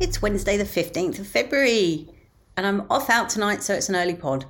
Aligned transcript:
It's 0.00 0.22
Wednesday, 0.22 0.56
the 0.56 0.64
15th 0.64 1.18
of 1.18 1.26
February, 1.26 2.08
and 2.56 2.66
I'm 2.66 2.90
off 2.90 3.10
out 3.10 3.28
tonight, 3.28 3.62
so 3.62 3.74
it's 3.74 3.90
an 3.90 3.96
early 3.96 4.14
pod. 4.14 4.46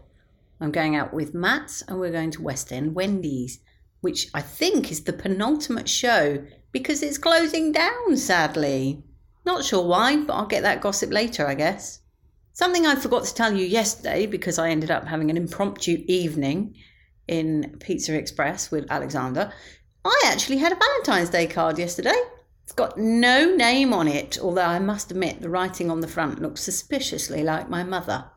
I'm 0.60 0.70
going 0.70 0.94
out 0.94 1.12
with 1.12 1.34
Matt, 1.34 1.82
and 1.88 1.98
we're 1.98 2.12
going 2.12 2.30
to 2.30 2.42
West 2.42 2.72
End 2.72 2.94
Wendies, 2.94 3.58
which 4.00 4.28
I 4.32 4.42
think 4.42 4.92
is 4.92 5.02
the 5.02 5.12
penultimate 5.12 5.88
show 5.88 6.46
because 6.70 7.02
it's 7.02 7.18
closing 7.18 7.72
down, 7.72 8.16
sadly. 8.16 9.02
Not 9.44 9.64
sure 9.64 9.84
why, 9.84 10.18
but 10.18 10.34
I'll 10.34 10.46
get 10.46 10.62
that 10.62 10.80
gossip 10.80 11.10
later, 11.10 11.48
I 11.48 11.56
guess. 11.56 11.98
Something 12.52 12.86
I 12.86 12.94
forgot 12.94 13.24
to 13.24 13.34
tell 13.34 13.52
you 13.52 13.66
yesterday 13.66 14.26
because 14.26 14.56
I 14.56 14.70
ended 14.70 14.92
up 14.92 15.08
having 15.08 15.30
an 15.30 15.36
impromptu 15.36 16.04
evening 16.06 16.76
in 17.26 17.76
Pizza 17.80 18.16
Express 18.16 18.70
with 18.70 18.88
Alexander. 18.88 19.52
I 20.04 20.22
actually 20.26 20.58
had 20.58 20.70
a 20.70 20.76
Valentine's 20.76 21.30
Day 21.30 21.48
card 21.48 21.76
yesterday. 21.76 22.14
It's 22.70 22.76
got 22.76 22.96
no 22.96 23.52
name 23.56 23.92
on 23.92 24.06
it, 24.06 24.38
although 24.40 24.62
I 24.62 24.78
must 24.78 25.10
admit 25.10 25.40
the 25.40 25.50
writing 25.50 25.90
on 25.90 26.02
the 26.02 26.06
front 26.06 26.40
looks 26.40 26.62
suspiciously 26.62 27.42
like 27.42 27.68
my 27.68 27.82
mother. 27.82 28.30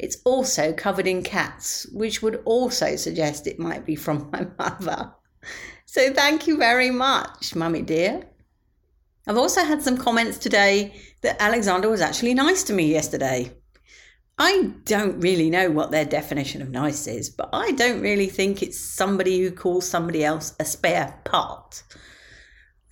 It's 0.00 0.16
also 0.24 0.72
covered 0.72 1.06
in 1.06 1.22
cats, 1.22 1.86
which 1.92 2.22
would 2.22 2.42
also 2.44 2.96
suggest 2.96 3.46
it 3.46 3.60
might 3.60 3.86
be 3.86 3.94
from 3.94 4.30
my 4.32 4.48
mother. 4.58 5.12
So 5.86 6.12
thank 6.12 6.48
you 6.48 6.56
very 6.56 6.90
much, 6.90 7.54
mummy 7.54 7.82
dear. 7.82 8.24
I've 9.28 9.38
also 9.38 9.62
had 9.62 9.80
some 9.80 9.96
comments 9.96 10.38
today 10.38 11.00
that 11.20 11.40
Alexander 11.40 11.88
was 11.88 12.00
actually 12.00 12.34
nice 12.34 12.64
to 12.64 12.72
me 12.72 12.90
yesterday. 12.90 13.52
I 14.38 14.72
don't 14.86 15.20
really 15.20 15.50
know 15.50 15.70
what 15.70 15.92
their 15.92 16.04
definition 16.04 16.62
of 16.62 16.70
nice 16.70 17.06
is, 17.06 17.30
but 17.30 17.50
I 17.52 17.70
don't 17.70 18.00
really 18.00 18.26
think 18.26 18.60
it's 18.60 18.80
somebody 18.80 19.38
who 19.38 19.52
calls 19.52 19.86
somebody 19.86 20.24
else 20.24 20.52
a 20.58 20.64
spare 20.64 21.20
part. 21.22 21.84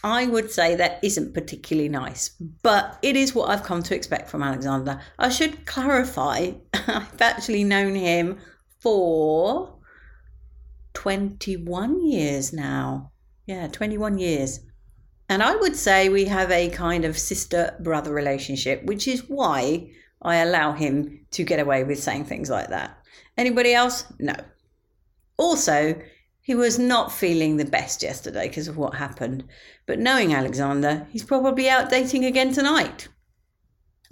I 0.02 0.27
would 0.27 0.50
say 0.50 0.77
that 0.77 0.98
isn't 1.02 1.34
particularly 1.34 1.88
nice, 1.88 2.30
but 2.62 2.98
it 3.02 3.16
is 3.16 3.34
what 3.34 3.51
I've 3.51 3.62
come 3.62 3.82
to 3.82 3.95
expect 3.95 4.30
from 4.30 4.42
Alexander. 4.42 5.01
I 5.18 5.29
should 5.29 5.66
clarify, 5.66 6.52
I've 6.74 7.20
actually 7.20 7.65
known 7.65 7.95
him 7.95 8.38
for 8.80 9.79
21 10.95 12.07
years 12.07 12.52
now. 12.52 13.12
Yeah, 13.46 13.68
21 13.68 14.18
years. 14.18 14.60
And 15.29 15.42
I 15.42 15.54
would 15.57 15.76
say 15.76 16.09
we 16.09 16.24
have 16.24 16.51
a 16.51 16.70
kind 16.70 17.04
of 17.04 17.18
sister 17.18 17.76
brother 17.80 18.12
relationship, 18.12 18.82
which 18.85 19.07
is 19.07 19.29
why 19.29 19.90
I 20.23 20.37
allow 20.37 20.73
him 20.73 21.26
to 21.32 21.45
get 21.45 21.60
away 21.60 21.85
with 21.85 22.02
saying 22.02 22.24
things 22.24 22.51
like 22.51 22.68
that. 22.68 22.98
Anybody 23.37 23.73
else? 23.73 24.04
No. 24.18 24.35
Also, 25.37 25.95
he 26.43 26.55
was 26.55 26.79
not 26.79 27.13
feeling 27.13 27.57
the 27.57 27.65
best 27.65 28.02
yesterday 28.02 28.49
because 28.49 28.69
of 28.69 28.77
what 28.77 28.95
happened, 28.95 29.45
but 29.87 29.99
knowing 29.99 30.35
Alexander, 30.35 31.07
he's 31.10 31.24
probably 31.24 31.69
out 31.69 31.91
dating 31.91 32.24
again 32.24 32.52
tonight. 32.52 33.09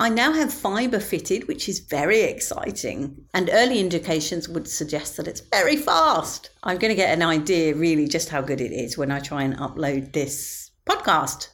I 0.00 0.08
now 0.08 0.32
have 0.32 0.52
fibre 0.52 1.00
fitted, 1.00 1.48
which 1.48 1.68
is 1.68 1.80
very 1.80 2.20
exciting, 2.20 3.24
and 3.34 3.50
early 3.52 3.80
indications 3.80 4.48
would 4.48 4.68
suggest 4.68 5.16
that 5.16 5.26
it's 5.26 5.40
very 5.40 5.76
fast. 5.76 6.50
I'm 6.62 6.78
going 6.78 6.90
to 6.90 6.94
get 6.94 7.12
an 7.12 7.22
idea 7.22 7.74
really 7.74 8.06
just 8.06 8.28
how 8.28 8.40
good 8.40 8.60
it 8.60 8.70
is 8.70 8.96
when 8.96 9.10
I 9.10 9.18
try 9.18 9.42
and 9.42 9.56
upload 9.56 10.12
this 10.12 10.70
podcast 10.86 11.48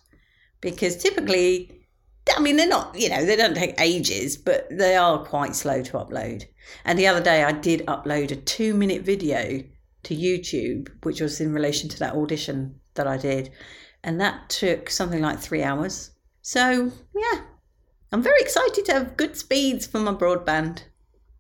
because 0.61 0.97
typically 0.97 1.85
I 2.35 2.41
mean, 2.41 2.57
they're 2.57 2.67
not, 2.67 2.99
you 2.99 3.11
know, 3.11 3.25
they 3.25 3.37
don't 3.37 3.55
take 3.55 3.79
ages, 3.79 4.37
but 4.37 4.67
they 4.71 4.97
are 4.97 5.25
quite 5.25 5.55
slow 5.55 5.83
to 5.83 5.93
upload. 5.93 6.45
And 6.85 6.99
the 6.99 7.07
other 7.07 7.23
day 7.23 7.45
I 7.45 7.53
did 7.53 7.87
upload 7.87 8.31
a 8.31 8.37
two 8.37 8.75
minute 8.75 9.03
video 9.03 9.63
to 10.05 10.17
YouTube, 10.17 10.89
which 11.03 11.21
was 11.21 11.41
in 11.41 11.53
relation 11.53 11.89
to 11.91 11.99
that 11.99 12.15
audition 12.15 12.81
that 12.95 13.07
I 13.07 13.17
did. 13.17 13.51
And 14.03 14.21
that 14.21 14.49
took 14.51 14.91
something 14.91 15.21
like 15.21 15.39
three 15.39 15.63
hours. 15.63 16.11
So, 16.43 16.93
yeah, 17.15 17.41
I'm 18.13 18.23
very 18.23 18.41
excited 18.41 18.85
to 18.85 18.93
have 18.93 19.17
good 19.17 19.37
speeds 19.37 19.87
for 19.87 19.99
my 19.99 20.13
broadband. 20.13 20.83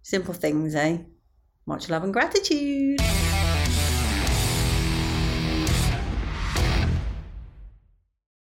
Simple 0.02 0.34
things, 0.34 0.75
eh? 0.75 0.98
Much 1.66 1.88
love 1.88 2.04
and 2.04 2.12
gratitude. 2.12 3.00